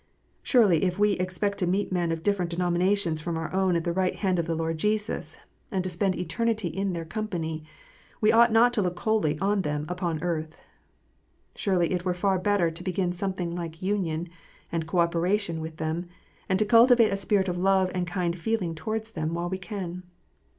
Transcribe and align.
Surely 0.41 0.81
if 0.83 0.97
we 0.97 1.11
expect 1.11 1.59
to 1.59 1.67
meet 1.67 1.91
men 1.91 2.11
of 2.11 2.23
different 2.23 2.49
denominations 2.49 3.19
from 3.19 3.37
our 3.37 3.53
own 3.53 3.75
at 3.75 3.83
the 3.83 3.93
right 3.93 4.15
hand 4.15 4.39
of 4.39 4.47
the 4.47 4.55
Lord 4.55 4.79
Jesus, 4.79 5.37
and 5.69 5.83
to 5.83 5.91
spend 5.91 6.15
eternity 6.15 6.69
in 6.69 6.93
their 6.93 7.05
company, 7.05 7.63
we 8.19 8.31
ought 8.31 8.51
not 8.51 8.73
to 8.73 8.81
look 8.81 8.95
coldly 8.95 9.37
on 9.37 9.61
them 9.61 9.85
upon 9.87 10.23
earth. 10.23 10.55
Surely 11.53 11.91
it 11.93 12.03
were 12.03 12.15
far 12.15 12.39
better 12.39 12.71
to 12.71 12.83
begin 12.83 13.13
something 13.13 13.51
like 13.55 13.83
union 13.83 14.27
and 14.71 14.87
co 14.87 14.97
operation 14.97 15.61
with 15.61 15.77
them, 15.77 16.07
and 16.49 16.57
to 16.57 16.65
cultivate 16.65 17.11
a 17.11 17.15
spirit 17.15 17.47
of 17.47 17.59
love 17.59 17.91
and 17.93 18.07
kind 18.07 18.39
feeling 18.39 18.73
towards 18.73 19.11
them 19.11 19.35
while 19.35 19.49
we 19.51 19.59
can. 19.59 20.01